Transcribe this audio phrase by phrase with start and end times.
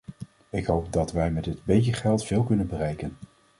[0.49, 3.17] Ik hoop dat wij met dit beetje geld veel kunnen bereiken.